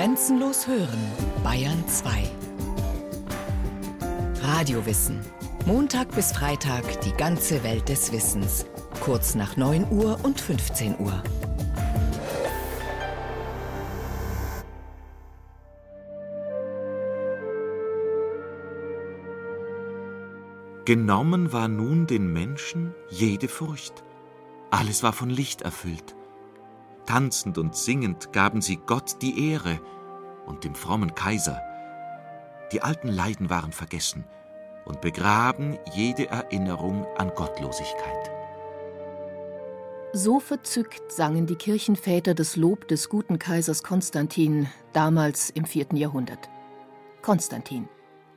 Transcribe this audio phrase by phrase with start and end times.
[0.00, 0.98] Grenzenlos hören,
[1.44, 2.22] Bayern 2.
[4.40, 5.20] Radiowissen.
[5.66, 8.64] Montag bis Freitag die ganze Welt des Wissens.
[9.00, 11.22] Kurz nach 9 Uhr und 15 Uhr.
[20.86, 24.02] Genommen war nun den Menschen jede Furcht.
[24.70, 26.16] Alles war von Licht erfüllt.
[27.10, 29.80] Tanzend und singend gaben sie Gott die Ehre
[30.46, 31.60] und dem frommen Kaiser.
[32.70, 34.24] Die alten Leiden waren vergessen
[34.84, 38.30] und begraben jede Erinnerung an Gottlosigkeit.
[40.12, 46.48] So verzückt sangen die Kirchenväter das Lob des guten Kaisers Konstantin damals im vierten Jahrhundert.
[47.22, 47.88] Konstantin,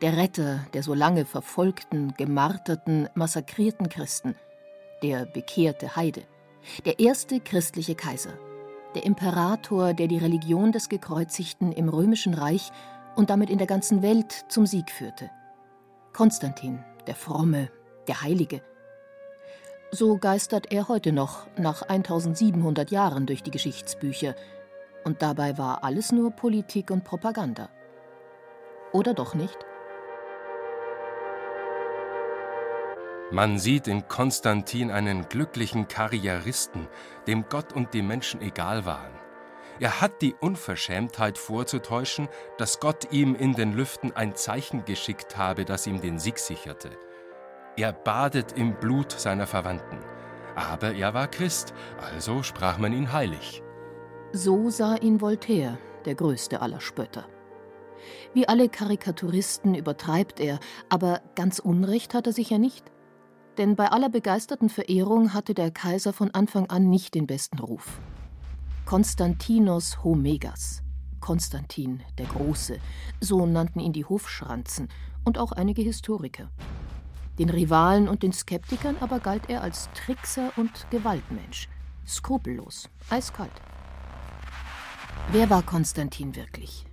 [0.01, 4.33] der Retter der so lange verfolgten, gemarterten, massakrierten Christen,
[5.03, 6.23] der bekehrte Heide,
[6.85, 8.33] der erste christliche Kaiser,
[8.95, 12.71] der Imperator, der die Religion des Gekreuzigten im römischen Reich
[13.15, 15.29] und damit in der ganzen Welt zum Sieg führte.
[16.13, 17.69] Konstantin, der Fromme,
[18.07, 18.61] der Heilige.
[19.91, 24.35] So geistert er heute noch nach 1700 Jahren durch die Geschichtsbücher,
[25.03, 27.69] und dabei war alles nur Politik und Propaganda.
[28.93, 29.57] Oder doch nicht?
[33.33, 36.87] Man sieht in Konstantin einen glücklichen Karrieristen,
[37.25, 39.11] dem Gott und die Menschen egal waren.
[39.79, 45.65] Er hat die Unverschämtheit vorzutäuschen, dass Gott ihm in den Lüften ein Zeichen geschickt habe,
[45.65, 46.91] das ihm den Sieg sicherte.
[47.75, 49.97] Er badet im Blut seiner Verwandten.
[50.53, 53.63] Aber er war Christ, also sprach man ihn heilig.
[54.31, 57.25] So sah ihn Voltaire, der größte aller Spötter.
[58.35, 62.92] Wie alle Karikaturisten übertreibt er, aber ganz Unrecht hat er sich ja nicht.
[63.57, 67.99] Denn bei aller begeisterten Verehrung hatte der Kaiser von Anfang an nicht den besten Ruf.
[68.85, 70.81] Konstantinos Homegas,
[71.19, 72.79] Konstantin der Große,
[73.21, 74.89] so nannten ihn die Hofschranzen
[75.23, 76.49] und auch einige Historiker.
[77.39, 81.69] Den Rivalen und den Skeptikern aber galt er als Trickser und Gewaltmensch,
[82.05, 83.53] skrupellos, eiskalt.
[85.31, 86.85] Wer war Konstantin wirklich?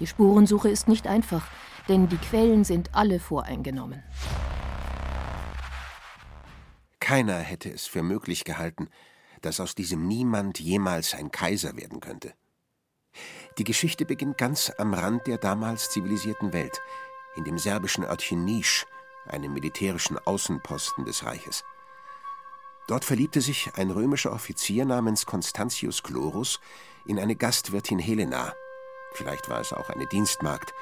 [0.00, 1.46] Die Spurensuche ist nicht einfach,
[1.88, 4.02] denn die Quellen sind alle voreingenommen.
[7.04, 8.88] Keiner hätte es für möglich gehalten,
[9.42, 12.32] dass aus diesem Niemand jemals ein Kaiser werden könnte.
[13.58, 16.80] Die Geschichte beginnt ganz am Rand der damals zivilisierten Welt,
[17.36, 18.86] in dem serbischen Örtchen Nisch,
[19.26, 21.62] einem militärischen Außenposten des Reiches.
[22.88, 26.58] Dort verliebte sich ein römischer Offizier namens Constantius Chlorus
[27.04, 28.54] in eine Gastwirtin Helena.
[29.12, 30.72] Vielleicht war es auch eine Dienstmagd,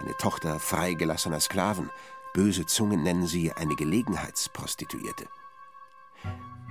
[0.00, 1.88] eine Tochter freigelassener Sklaven.
[2.34, 5.28] Böse Zungen nennen sie eine Gelegenheitsprostituierte.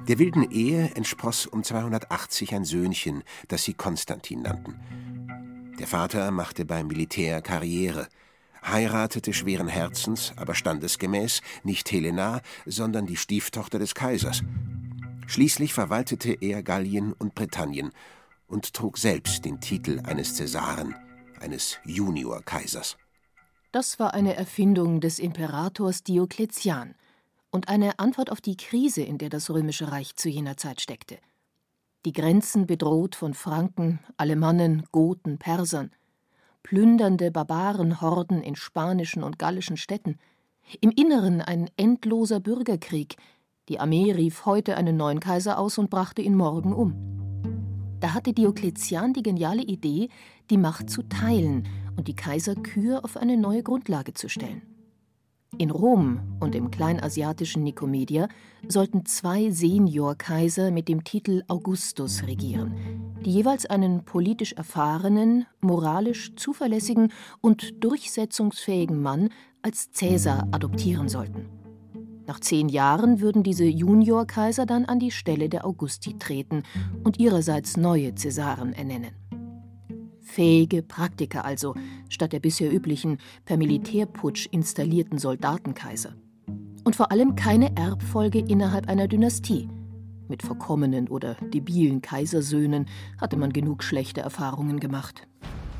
[0.07, 4.79] Der wilden Ehe entspross um 280 ein Söhnchen, das sie Konstantin nannten.
[5.79, 8.07] Der Vater machte beim Militär Karriere,
[8.65, 14.41] heiratete schweren Herzens, aber standesgemäß nicht Helena, sondern die Stieftochter des Kaisers.
[15.27, 17.91] Schließlich verwaltete er Gallien und Britannien
[18.47, 20.95] und trug selbst den Titel eines Cäsaren,
[21.39, 22.97] eines Juniorkaisers.
[23.71, 26.95] Das war eine Erfindung des Imperators Diokletian
[27.51, 31.17] und eine Antwort auf die Krise, in der das Römische Reich zu jener Zeit steckte.
[32.05, 35.91] Die Grenzen bedroht von Franken, Alemannen, Goten, Persern,
[36.63, 40.17] plündernde Barbarenhorden in spanischen und gallischen Städten,
[40.79, 43.17] im Inneren ein endloser Bürgerkrieg.
[43.69, 46.95] Die Armee rief heute einen neuen Kaiser aus und brachte ihn morgen um.
[47.99, 50.09] Da hatte Diokletian die geniale Idee,
[50.49, 51.67] die Macht zu teilen
[51.97, 54.70] und die Kaiserkür auf eine neue Grundlage zu stellen.
[55.57, 58.29] In Rom und im kleinasiatischen Nikomedia
[58.67, 62.73] sollten zwei Seniorkaiser mit dem Titel Augustus regieren,
[63.25, 67.11] die jeweils einen politisch erfahrenen, moralisch zuverlässigen
[67.41, 69.29] und durchsetzungsfähigen Mann
[69.61, 71.49] als Cäsar adoptieren sollten.
[72.27, 76.63] Nach zehn Jahren würden diese Juniorkaiser dann an die Stelle der Augusti treten
[77.03, 79.20] und ihrerseits neue Cäsaren ernennen.
[80.21, 81.75] Fähige Praktiker also,
[82.09, 86.15] statt der bisher üblichen, per Militärputsch installierten Soldatenkaiser.
[86.83, 89.69] Und vor allem keine Erbfolge innerhalb einer Dynastie.
[90.27, 92.87] Mit verkommenen oder debilen Kaisersöhnen
[93.19, 95.27] hatte man genug schlechte Erfahrungen gemacht.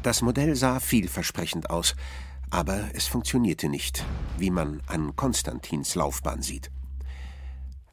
[0.04, 1.96] Das Modell sah vielversprechend aus,
[2.50, 4.04] aber es funktionierte nicht,
[4.38, 6.70] wie man an Konstantins Laufbahn sieht.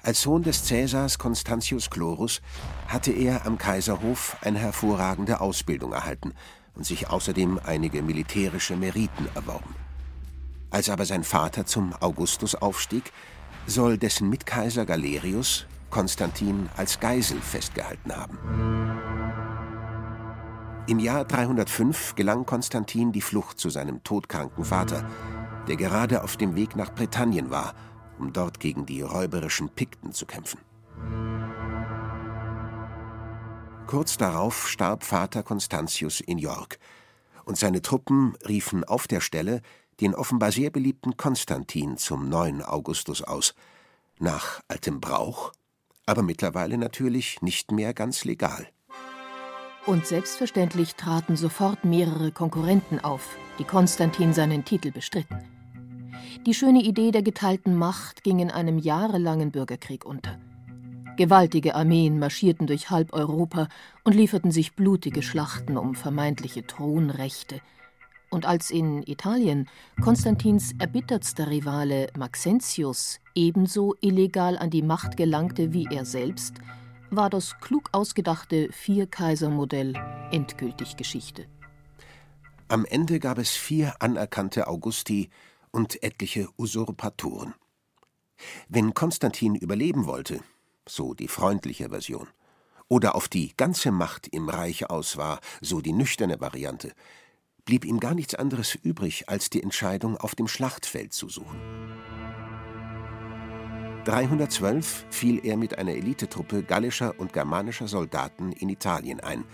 [0.09, 2.41] Als Sohn des Cäsars Constantius Chlorus
[2.87, 6.33] hatte er am Kaiserhof eine hervorragende Ausbildung erhalten
[6.75, 9.75] und sich außerdem einige militärische Meriten erworben.
[10.71, 13.13] Als aber sein Vater zum Augustus aufstieg,
[13.67, 18.39] soll dessen Mitkaiser Galerius Konstantin als Geisel festgehalten haben.
[20.87, 25.07] Im Jahr 305 gelang Konstantin die Flucht zu seinem todkranken Vater,
[25.69, 27.75] der gerade auf dem Weg nach Britannien war,
[28.19, 30.61] um dort gegen die räuberischen Pikten zu kämpfen.
[33.87, 36.79] Kurz darauf starb Vater Constantius in York,
[37.45, 39.63] und seine Truppen riefen auf der Stelle
[40.01, 43.55] den offenbar sehr beliebten Konstantin zum neuen Augustus aus,
[44.19, 45.53] nach altem Brauch,
[46.07, 48.69] aber mittlerweile natürlich nicht mehr ganz legal.
[49.87, 55.58] Und selbstverständlich traten sofort mehrere Konkurrenten auf, die Konstantin seinen Titel bestritten.
[56.47, 60.39] Die schöne Idee der geteilten Macht ging in einem jahrelangen Bürgerkrieg unter.
[61.17, 63.69] Gewaltige Armeen marschierten durch halb Europa
[64.05, 67.61] und lieferten sich blutige Schlachten um vermeintliche Thronrechte.
[68.31, 69.69] Und als in Italien
[70.01, 76.59] Konstantins erbittertster Rivale Maxentius ebenso illegal an die Macht gelangte wie er selbst,
[77.11, 79.95] war das klug ausgedachte Vier-Kaiser-Modell
[80.31, 81.47] endgültig Geschichte.
[82.69, 85.31] Am Ende gab es vier anerkannte Augusti
[85.79, 87.55] und etliche Usurpatoren.
[88.69, 90.41] Wenn Konstantin überleben wollte,
[90.89, 92.27] so die freundliche Version,
[92.89, 96.93] oder auf die ganze Macht im Reich aus war, so die nüchterne Variante,
[97.65, 101.61] blieb ihm gar nichts anderes übrig, als die Entscheidung auf dem Schlachtfeld zu suchen.
[104.05, 109.45] 312 fiel er mit einer Elitetruppe gallischer und germanischer Soldaten in Italien ein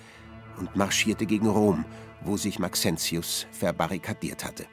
[0.57, 1.85] und marschierte gegen Rom,
[2.23, 4.67] wo sich Maxentius verbarrikadiert hatte.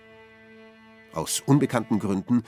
[1.13, 2.43] Aus unbekannten Gründen,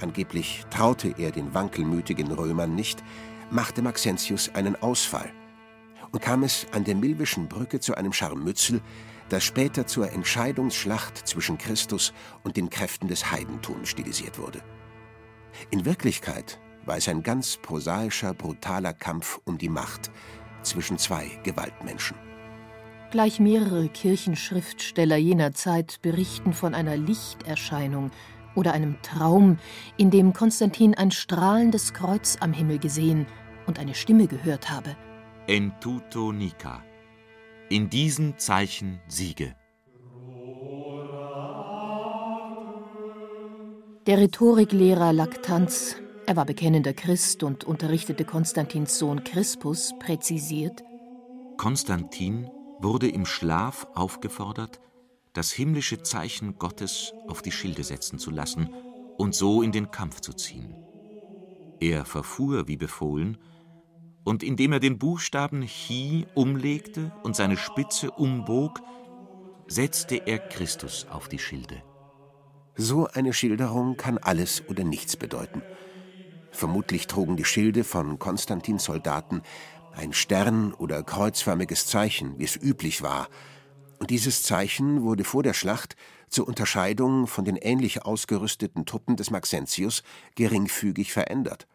[0.00, 3.02] angeblich traute er den wankelmütigen Römern nicht,
[3.50, 5.30] machte Maxentius einen Ausfall
[6.10, 8.80] und kam es an der Milvischen Brücke zu einem Scharmützel,
[9.28, 12.12] das später zur Entscheidungsschlacht zwischen Christus
[12.42, 14.62] und den Kräften des Heidentums stilisiert wurde.
[15.70, 20.10] In Wirklichkeit war es ein ganz prosaischer, brutaler Kampf um die Macht
[20.62, 22.27] zwischen zwei Gewaltmenschen.
[23.10, 28.10] Gleich mehrere Kirchenschriftsteller jener Zeit berichten von einer Lichterscheinung
[28.54, 29.58] oder einem Traum,
[29.96, 33.26] in dem Konstantin ein strahlendes Kreuz am Himmel gesehen
[33.66, 34.94] und eine Stimme gehört habe.
[35.46, 36.82] En tuto nica.
[37.70, 39.54] In diesen Zeichen siege.
[44.06, 45.96] Der Rhetoriklehrer Laktanz
[46.28, 50.84] er war bekennender Christ und unterrichtete Konstantins Sohn Crispus präzisiert:
[51.56, 54.80] Konstantin wurde im Schlaf aufgefordert,
[55.32, 58.70] das himmlische Zeichen Gottes auf die Schilde setzen zu lassen
[59.16, 60.76] und so in den Kampf zu ziehen.
[61.80, 63.38] Er verfuhr wie befohlen,
[64.24, 68.80] und indem er den Buchstaben Chi umlegte und seine Spitze umbog,
[69.68, 71.82] setzte er Christus auf die Schilde.
[72.76, 75.62] So eine Schilderung kann alles oder nichts bedeuten.
[76.50, 79.42] Vermutlich trugen die Schilde von Konstantins Soldaten
[79.92, 83.28] ein Stern- oder kreuzförmiges Zeichen, wie es üblich war,
[83.98, 85.96] und dieses Zeichen wurde vor der Schlacht
[86.28, 90.02] zur Unterscheidung von den ähnlich ausgerüsteten Truppen des Maxentius
[90.36, 91.66] geringfügig verändert.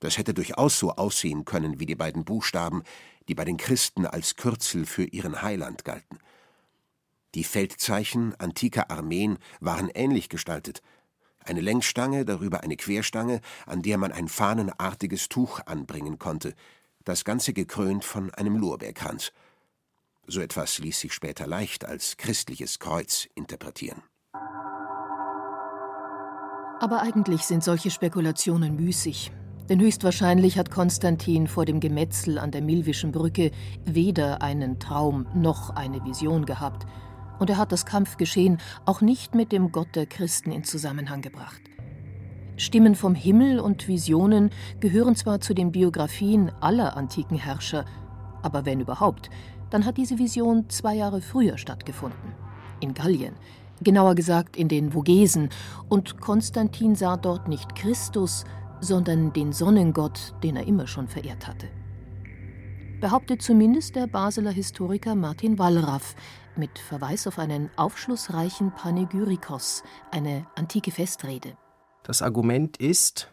[0.00, 2.82] Das hätte durchaus so aussehen können wie die beiden Buchstaben,
[3.26, 6.18] die bei den Christen als Kürzel für ihren Heiland galten.
[7.34, 10.82] Die Feldzeichen antiker Armeen waren ähnlich gestaltet,
[11.40, 16.54] eine Längsstange, darüber eine Querstange, an der man ein fahnenartiges Tuch anbringen konnte,
[17.04, 19.32] das Ganze gekrönt von einem Lorbeerkranz.
[20.26, 24.02] So etwas ließ sich später leicht als christliches Kreuz interpretieren.
[26.80, 29.32] Aber eigentlich sind solche Spekulationen müßig.
[29.68, 33.50] Denn höchstwahrscheinlich hat Konstantin vor dem Gemetzel an der Milvischen Brücke
[33.84, 36.86] weder einen Traum noch eine Vision gehabt
[37.38, 41.60] und er hat das Kampfgeschehen auch nicht mit dem Gott der Christen in Zusammenhang gebracht.
[42.56, 47.84] Stimmen vom Himmel und Visionen gehören zwar zu den Biografien aller antiken Herrscher,
[48.42, 49.30] aber wenn überhaupt,
[49.70, 52.32] dann hat diese Vision zwei Jahre früher stattgefunden.
[52.80, 53.34] In Gallien,
[53.82, 55.48] genauer gesagt in den Vogesen,
[55.88, 58.44] und Konstantin sah dort nicht Christus,
[58.80, 61.68] sondern den Sonnengott, den er immer schon verehrt hatte.
[63.00, 66.14] Behauptet zumindest der Basler Historiker Martin Wallraff,
[66.56, 69.82] mit Verweis auf einen aufschlussreichen Panegyrikos,
[70.12, 71.56] eine antike Festrede.
[72.04, 73.30] Das Argument ist,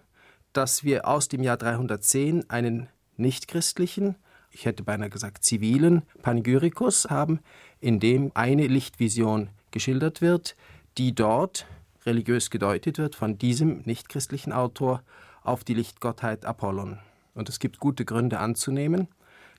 [0.54, 2.88] dass wir aus dem Jahr 310 einen
[3.18, 4.16] nichtchristlichen,
[4.50, 7.42] ich hätte beinahe gesagt zivilen Panegyrikus haben,
[7.82, 10.56] in dem eine Lichtvision geschildert wird,
[10.98, 11.68] die dort
[12.06, 15.04] religiös gedeutet wird von diesem nichtchristlichen Autor
[15.44, 16.98] auf die Lichtgottheit Apollon.
[17.34, 19.10] Und es gibt gute Gründe anzunehmen,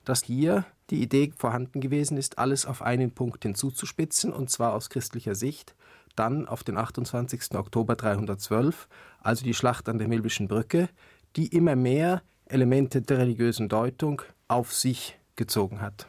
[0.07, 4.89] dass hier die Idee vorhanden gewesen ist, alles auf einen Punkt hinzuzuspitzen, und zwar aus
[4.89, 5.75] christlicher Sicht,
[6.17, 7.55] dann auf den 28.
[7.55, 8.89] Oktober 312,
[9.21, 10.89] also die Schlacht an der Milbischen Brücke,
[11.37, 16.07] die immer mehr Elemente der religiösen Deutung auf sich gezogen hat.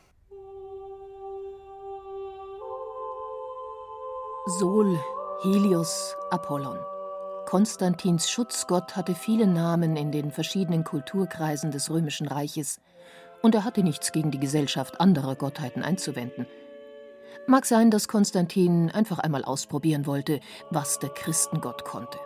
[4.59, 4.99] Sol,
[5.41, 6.77] Helios, Apollon.
[7.45, 12.81] Konstantins Schutzgott hatte viele Namen in den verschiedenen Kulturkreisen des Römischen Reiches,
[13.41, 16.47] und er hatte nichts gegen die Gesellschaft anderer Gottheiten einzuwenden.
[17.47, 22.17] Mag sein, dass Konstantin einfach einmal ausprobieren wollte, was der Christengott konnte.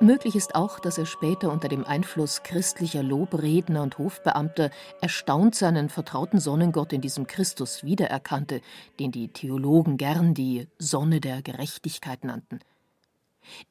[0.00, 5.88] Möglich ist auch, dass er später unter dem Einfluss christlicher Lobredner und Hofbeamter erstaunt seinen
[5.88, 8.60] vertrauten Sonnengott in diesem Christus wiedererkannte,
[8.98, 12.58] den die Theologen gern die Sonne der Gerechtigkeit nannten.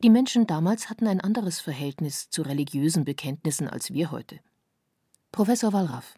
[0.02, 4.40] Die Menschen damals hatten ein anderes Verhältnis zu religiösen Bekenntnissen als wir heute.
[5.32, 6.16] Professor Wallraff.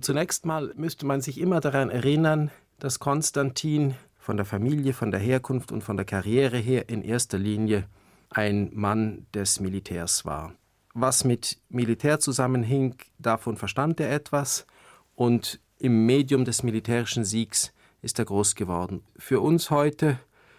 [0.00, 5.20] Zunächst mal müsste man sich immer daran erinnern, dass Konstantin von der Familie, von der
[5.20, 7.84] Herkunft und von der Karriere her in erster Linie
[8.30, 10.54] ein Mann des Militärs war.
[10.94, 14.66] Was mit Militär zusammenhing, davon verstand er etwas
[15.14, 19.02] und im Medium des militärischen Siegs ist er groß geworden.
[19.16, 20.18] Für uns heute,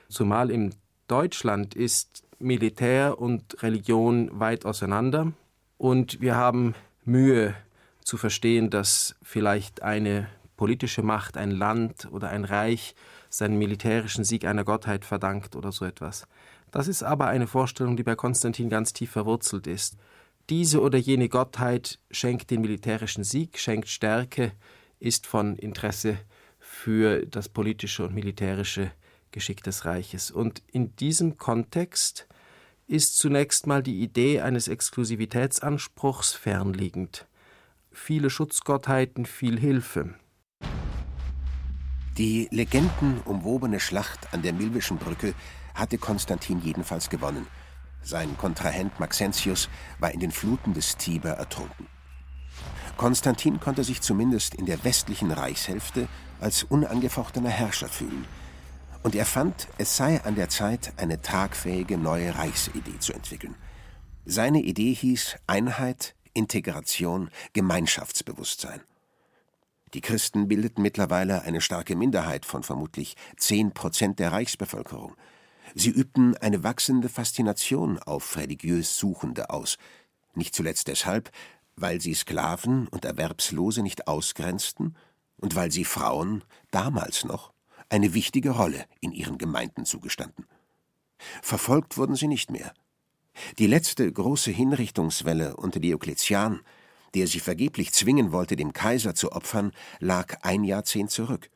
[0.09, 0.75] zumal in
[1.07, 5.31] Deutschland, ist Militär und Religion weit auseinander
[5.77, 7.55] und wir haben Mühe
[8.03, 10.27] zu verstehen, dass vielleicht eine
[10.63, 12.95] politische Macht, ein Land oder ein Reich
[13.29, 16.25] seinen militärischen Sieg einer Gottheit verdankt oder so etwas.
[16.71, 19.97] Das ist aber eine Vorstellung, die bei Konstantin ganz tief verwurzelt ist.
[20.49, 24.53] Diese oder jene Gottheit schenkt den militärischen Sieg, schenkt Stärke,
[25.01, 26.17] ist von Interesse
[26.61, 28.89] für das politische und militärische
[29.31, 30.31] Geschick des Reiches.
[30.31, 32.25] Und in diesem Kontext
[32.87, 37.27] ist zunächst mal die Idee eines Exklusivitätsanspruchs fernliegend.
[37.91, 40.15] Viele Schutzgottheiten, viel Hilfe.
[42.17, 45.33] Die legendenumwobene Schlacht an der Milwischen Brücke
[45.73, 47.47] hatte Konstantin jedenfalls gewonnen.
[48.03, 49.67] Sein Kontrahent Maxentius
[49.97, 51.87] war in den Fluten des Tiber ertrunken.
[52.97, 56.07] Konstantin konnte sich zumindest in der westlichen Reichshälfte
[56.39, 58.25] als unangefochtener Herrscher fühlen.
[59.01, 63.55] Und er fand, es sei an der Zeit, eine tragfähige neue Reichsidee zu entwickeln.
[64.25, 68.81] Seine Idee hieß Einheit, Integration, Gemeinschaftsbewusstsein.
[69.93, 75.15] Die Christen bildeten mittlerweile eine starke Minderheit von vermutlich zehn Prozent der Reichsbevölkerung.
[75.75, 79.77] Sie übten eine wachsende Faszination auf religiös Suchende aus,
[80.35, 81.31] nicht zuletzt deshalb,
[81.75, 84.95] weil sie Sklaven und Erwerbslose nicht ausgrenzten
[85.37, 87.53] und weil sie Frauen damals noch
[87.89, 90.45] eine wichtige Rolle in ihren Gemeinden zugestanden.
[91.41, 92.73] Verfolgt wurden sie nicht mehr.
[93.57, 96.61] Die letzte große Hinrichtungswelle unter Diokletian,
[97.15, 101.49] der sie vergeblich zwingen wollte, dem Kaiser zu opfern, lag ein Jahrzehnt zurück.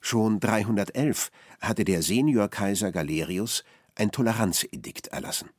[0.00, 1.30] Schon 311
[1.60, 3.64] hatte der Seniorkaiser Galerius
[3.94, 5.50] ein Toleranzedikt erlassen.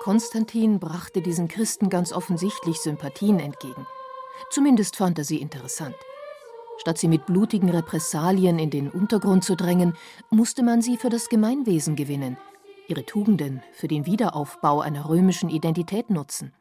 [0.00, 3.86] Konstantin brachte diesen Christen ganz offensichtlich Sympathien entgegen.
[4.50, 5.94] Zumindest fand er sie interessant.
[6.78, 9.94] Statt sie mit blutigen Repressalien in den Untergrund zu drängen,
[10.30, 12.36] musste man sie für das Gemeinwesen gewinnen,
[12.88, 16.52] ihre Tugenden für den Wiederaufbau einer römischen Identität nutzen.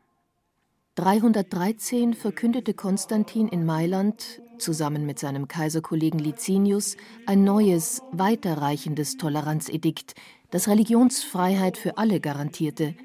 [0.95, 10.15] 313 verkündete Konstantin in Mailand zusammen mit seinem Kaiserkollegen Licinius ein neues, weiterreichendes Toleranzedikt,
[10.51, 12.95] das Religionsfreiheit für alle garantierte.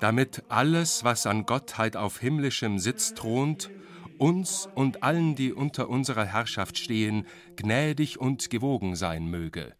[0.00, 3.70] Damit alles, was an Gottheit auf himmlischem Sitz thront,
[4.18, 7.26] uns und allen, die unter unserer Herrschaft stehen,
[7.56, 9.74] gnädig und gewogen sein möge.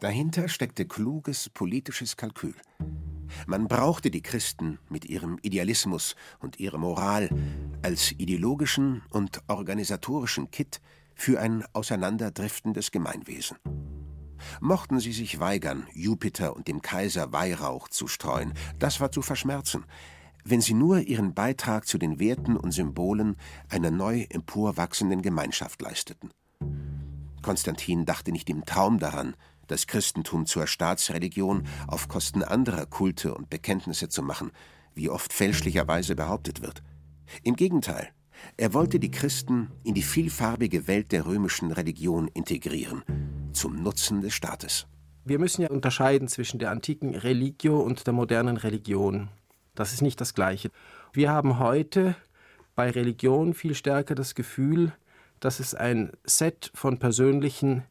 [0.00, 2.54] Dahinter steckte kluges politisches Kalkül.
[3.46, 7.28] Man brauchte die Christen mit ihrem Idealismus und ihrer Moral
[7.82, 10.80] als ideologischen und organisatorischen Kit
[11.14, 13.58] für ein auseinanderdriftendes Gemeinwesen.
[14.60, 19.84] Mochten sie sich weigern, Jupiter und dem Kaiser Weihrauch zu streuen, das war zu verschmerzen,
[20.44, 23.36] wenn sie nur ihren Beitrag zu den Werten und Symbolen
[23.68, 26.30] einer neu emporwachsenden Gemeinschaft leisteten.
[27.42, 29.34] Konstantin dachte nicht im Traum daran,
[29.70, 34.50] das Christentum zur Staatsreligion auf Kosten anderer Kulte und Bekenntnisse zu machen,
[34.94, 36.82] wie oft fälschlicherweise behauptet wird.
[37.42, 38.08] Im Gegenteil,
[38.56, 43.02] er wollte die Christen in die vielfarbige Welt der römischen Religion integrieren,
[43.52, 44.86] zum Nutzen des Staates.
[45.24, 49.28] Wir müssen ja unterscheiden zwischen der antiken Religio und der modernen Religion.
[49.74, 50.70] Das ist nicht das Gleiche.
[51.12, 52.16] Wir haben heute
[52.74, 54.92] bei Religion viel stärker das Gefühl,
[55.38, 57.84] dass es ein Set von persönlichen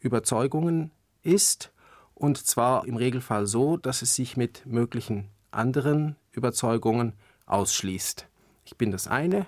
[0.00, 0.90] Überzeugungen
[1.22, 1.72] ist,
[2.14, 7.14] und zwar im Regelfall so, dass es sich mit möglichen anderen Überzeugungen
[7.46, 8.26] ausschließt.
[8.64, 9.46] Ich bin das eine,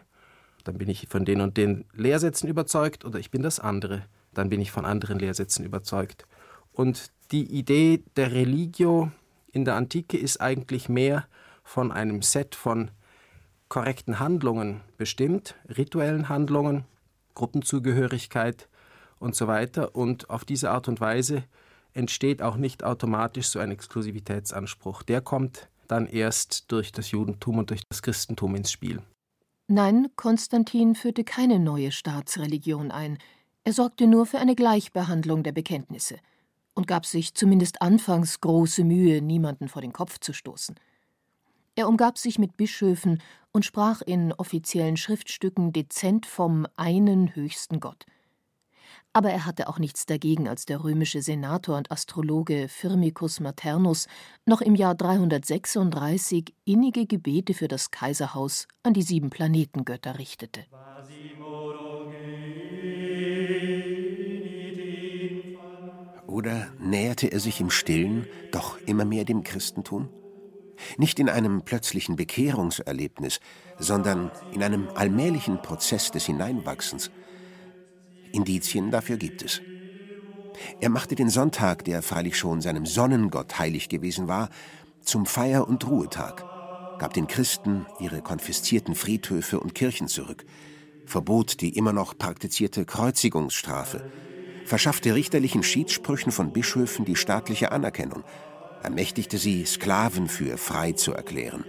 [0.65, 4.49] dann bin ich von den und den Lehrsätzen überzeugt, oder ich bin das andere, dann
[4.49, 6.27] bin ich von anderen Lehrsätzen überzeugt.
[6.73, 9.11] Und die Idee der Religio
[9.53, 11.27] in der Antike ist eigentlich mehr
[11.63, 12.91] von einem Set von
[13.69, 16.85] korrekten Handlungen bestimmt, rituellen Handlungen,
[17.35, 18.69] Gruppenzugehörigkeit
[19.19, 19.95] und so weiter.
[19.95, 21.45] Und auf diese Art und Weise
[21.95, 25.03] entsteht auch nicht automatisch so ein Exklusivitätsanspruch.
[25.03, 29.03] Der kommt dann erst durch das Judentum und durch das Christentum ins Spiel.
[29.69, 33.19] Nein, Konstantin führte keine neue Staatsreligion ein.
[33.65, 36.17] Er sorgte nur für eine Gleichbehandlung der Bekenntnisse
[36.75, 40.77] und gab sich zumindest anfangs große Mühe, niemanden vor den Kopf zu stoßen.
[41.75, 43.23] Er umgab sich mit Bischöfen
[43.53, 48.05] und sprach in offiziellen Schriftstücken dezent vom einen höchsten Gott.
[49.15, 54.07] Aber er hatte auch nichts dagegen, als der römische Senator und Astrologe Firmicus Maternus
[54.47, 60.65] noch im Jahr 336 innige Gebete für das Kaiserhaus an die sieben Planetengötter richtete.
[66.27, 70.09] Oder näherte er sich im Stillen doch immer mehr dem Christentum?
[70.97, 73.41] Nicht in einem plötzlichen Bekehrungserlebnis,
[73.79, 77.11] sondern in einem allmählichen Prozess des Hineinwachsens–
[78.33, 79.63] Indizien dafür gibt es.
[80.81, 84.49] Er machte den Sonntag, der freilich schon seinem Sonnengott heilig gewesen war,
[85.03, 86.45] zum Feier- und Ruhetag,
[86.99, 90.45] gab den Christen ihre konfiszierten Friedhöfe und Kirchen zurück,
[91.05, 94.05] verbot die immer noch praktizierte Kreuzigungsstrafe,
[94.65, 98.23] verschaffte richterlichen Schiedssprüchen von Bischöfen die staatliche Anerkennung,
[98.83, 101.65] ermächtigte sie, Sklaven für frei zu erklären,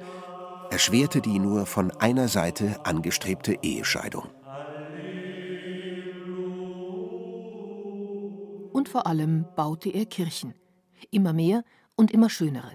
[0.69, 4.29] erschwerte die nur von einer Seite angestrebte Ehescheidung.
[8.83, 10.55] Und vor allem baute er Kirchen,
[11.09, 11.63] immer mehr
[11.95, 12.73] und immer schönere.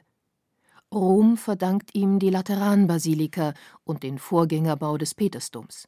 [0.90, 3.52] Rom verdankt ihm die Lateranbasilika
[3.84, 5.86] und den Vorgängerbau des Petersdoms.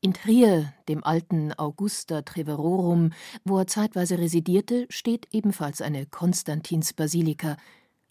[0.00, 3.10] In Trier, dem alten Augusta Treverorum,
[3.44, 7.56] wo er zeitweise residierte, steht ebenfalls eine Konstantinsbasilika,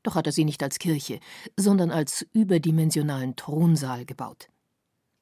[0.04, 1.20] doch hat er sie nicht als Kirche,
[1.58, 4.48] sondern als überdimensionalen Thronsaal gebaut.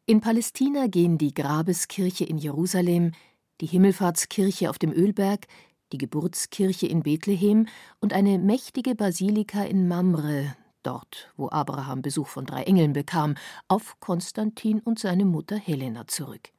[0.06, 3.14] In Palästina gehen die Grabeskirche in Jerusalem,
[3.62, 5.48] die Himmelfahrtskirche auf dem Ölberg,
[5.92, 7.68] die Geburtskirche in Bethlehem
[8.00, 13.36] und eine mächtige Basilika in Mamre, dort, wo Abraham Besuch von drei Engeln bekam,
[13.68, 16.50] auf Konstantin und seine Mutter Helena zurück.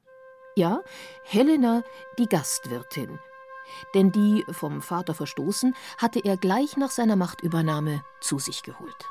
[0.57, 0.81] Ja,
[1.25, 1.83] Helena,
[2.19, 3.19] die Gastwirtin.
[3.95, 9.07] Denn die, vom Vater verstoßen, hatte er gleich nach seiner Machtübernahme zu sich geholt.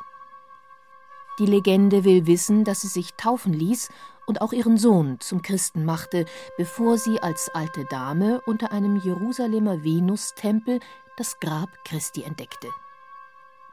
[1.39, 3.89] Die Legende will wissen, dass sie sich taufen ließ
[4.29, 9.83] und auch ihren Sohn zum Christen machte, bevor sie als alte Dame unter einem Jerusalemer
[9.83, 10.79] Venustempel
[11.17, 12.67] das Grab Christi entdeckte.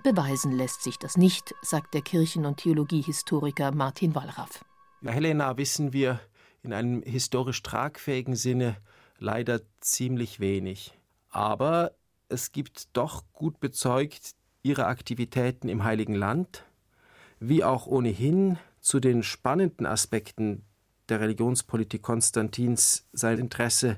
[0.02, 4.64] Beweisen lässt sich das nicht, sagt der Kirchen- und Theologiehistoriker Martin Wallraff.
[5.02, 6.20] Über Helena wissen wir
[6.62, 8.78] in einem historisch tragfähigen Sinne
[9.18, 10.98] leider ziemlich wenig.
[11.28, 11.92] Aber
[12.30, 14.30] es gibt doch gut bezeugt
[14.62, 16.64] ihre Aktivitäten im Heiligen Land,
[17.40, 20.62] wie auch ohnehin zu den spannenden Aspekten
[21.08, 23.96] der Religionspolitik Konstantins sein Interesse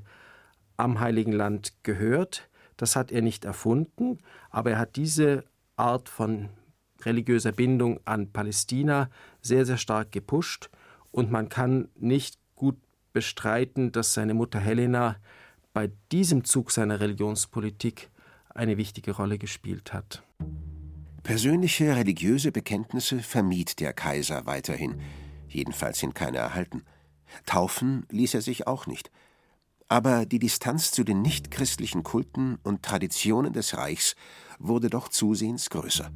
[0.79, 2.49] am Heiligen Land gehört.
[2.79, 4.17] Das hat er nicht erfunden,
[4.49, 5.45] aber er hat diese
[5.77, 6.49] Art von
[7.03, 9.11] religiöser Bindung an Palästina
[9.43, 10.71] sehr, sehr stark gepusht
[11.11, 12.79] und man kann nicht gut
[13.13, 15.17] bestreiten, dass seine Mutter Helena
[15.75, 18.09] bei diesem Zug seiner Religionspolitik
[18.55, 20.23] eine wichtige Rolle gespielt hat.
[21.29, 24.99] Persönliche religiöse Bekenntnisse vermied der Kaiser weiterhin,
[25.47, 26.85] jedenfalls sind keine erhalten.
[27.45, 29.11] Taufen ließ er sich auch nicht.
[29.89, 34.17] Aber die Distanz zu den nichtchristlichen Kulten und Traditionen des Reichs
[34.59, 36.11] wurde doch zusehends größer.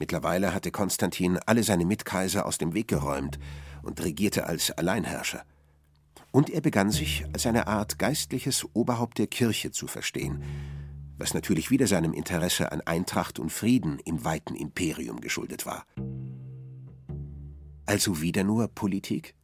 [0.00, 3.38] Mittlerweile hatte Konstantin alle seine Mitkaiser aus dem Weg geräumt
[3.84, 5.44] und regierte als Alleinherrscher.
[6.32, 10.42] Und er begann sich als eine Art geistliches Oberhaupt der Kirche zu verstehen,
[11.18, 15.84] was natürlich wieder seinem Interesse an Eintracht und Frieden im weiten Imperium geschuldet war.
[17.86, 19.34] Also wieder nur Politik?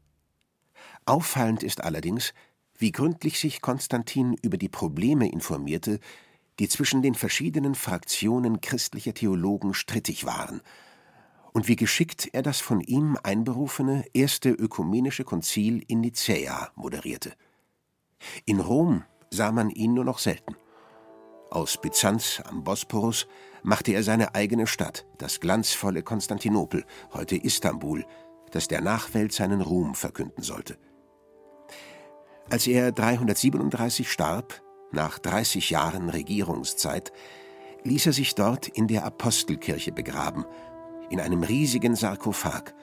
[1.05, 2.33] Auffallend ist allerdings,
[2.79, 6.01] wie gründlich sich Konstantin über die Probleme informierte,
[6.59, 10.61] die zwischen den verschiedenen Fraktionen christlicher Theologen strittig waren,
[11.53, 17.33] und wie geschickt er das von ihm einberufene erste ökumenische Konzil in Nicäa moderierte.
[18.45, 20.57] In Rom sah man ihn nur noch selten.
[21.55, 23.29] Aus Byzanz am Bosporus
[23.63, 28.05] machte er seine eigene Stadt, das glanzvolle Konstantinopel, heute Istanbul,
[28.51, 30.77] das der Nachwelt seinen Ruhm verkünden sollte.
[32.51, 37.13] Als er 337 starb, nach 30 Jahren Regierungszeit,
[37.85, 40.45] ließ er sich dort in der Apostelkirche begraben,
[41.09, 42.75] in einem riesigen Sarkophag,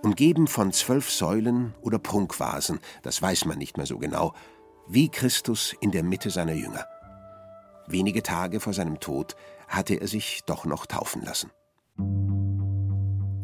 [0.00, 4.32] umgeben von zwölf Säulen oder Prunkvasen, das weiß man nicht mehr so genau,
[4.86, 6.86] wie Christus in der Mitte seiner Jünger.
[7.86, 9.36] Wenige Tage vor seinem Tod
[9.68, 11.50] hatte er sich doch noch taufen lassen.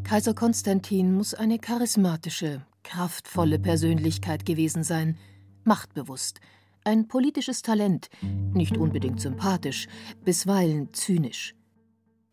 [0.05, 5.19] Kaiser Konstantin muss eine charismatische, kraftvolle Persönlichkeit gewesen sein,
[5.65, 6.41] machtbewusst,
[6.85, 8.09] ein politisches Talent,
[8.55, 9.87] nicht unbedingt sympathisch,
[10.25, 11.55] bisweilen zynisch.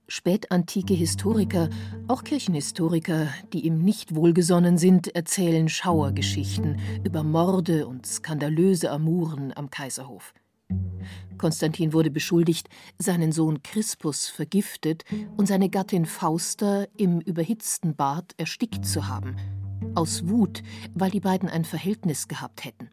[0.07, 1.69] Spätantike Historiker,
[2.07, 9.69] auch Kirchenhistoriker, die ihm nicht wohlgesonnen sind, erzählen Schauergeschichten über Morde und skandalöse Amuren am
[9.69, 10.33] Kaiserhof.
[11.37, 15.03] Konstantin wurde beschuldigt, seinen Sohn Crispus vergiftet
[15.37, 19.35] und seine Gattin Fausta im überhitzten Bad erstickt zu haben.
[19.93, 22.89] Aus Wut, weil die beiden ein Verhältnis gehabt hätten.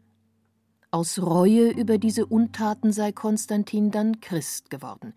[0.91, 5.13] Aus Reue über diese Untaten sei Konstantin dann Christ geworden.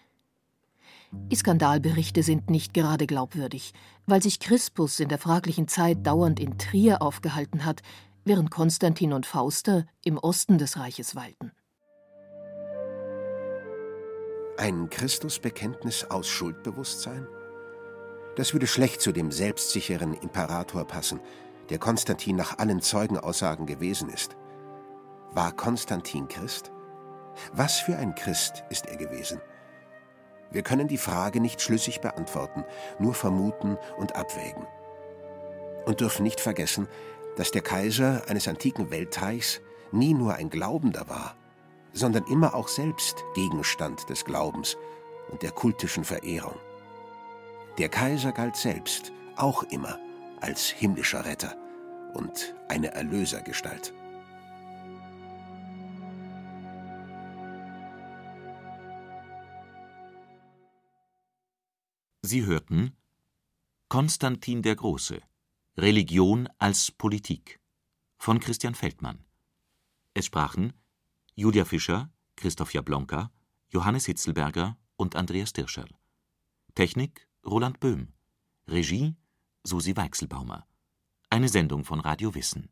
[1.13, 3.73] Die Skandalberichte sind nicht gerade glaubwürdig,
[4.07, 7.83] weil sich Crispus in der fraglichen Zeit dauernd in Trier aufgehalten hat,
[8.25, 11.53] während Konstantin und Fausta im Osten des Reiches weilten.
[14.59, 17.27] Ein Christusbekenntnis aus Schuldbewusstsein?
[18.37, 21.21] Das würde schlecht zu dem selbstsicheren Imperator passen,
[21.69, 24.35] der Konstantin nach allen Zeugenaussagen gewesen ist.
[25.33, 26.73] War Konstantin Christ?
[27.53, 29.43] Was für ein Christ ist er gewesen?
[30.51, 32.65] Wir können die Frage nicht schlüssig beantworten,
[32.99, 34.67] nur vermuten und abwägen.
[35.85, 36.89] Und dürfen nicht vergessen,
[37.37, 39.61] dass der Kaiser eines antiken Weltreichs
[39.93, 41.37] nie nur ein Glaubender war,
[41.97, 44.77] sondern immer auch selbst Gegenstand des Glaubens
[45.31, 46.57] und der kultischen Verehrung.
[47.79, 49.99] Der Kaiser galt selbst auch immer
[50.41, 51.57] als himmlischer Retter
[52.13, 53.95] und eine Erlösergestalt.
[62.23, 62.97] Sie hörten
[63.89, 65.23] Konstantin der Große
[65.79, 67.59] Religion als Politik
[68.19, 69.25] von Christian Feldmann.
[70.13, 70.73] Es sprachen
[71.39, 73.31] Julia Fischer, Christoph Jablonka,
[73.69, 75.91] Johannes Hitzelberger und Andreas Dirscherl.
[76.75, 78.15] Technik Roland Böhm.
[78.67, 79.17] Regie
[79.63, 80.67] Susi Weichselbaumer.
[81.29, 82.71] Eine Sendung von Radio Wissen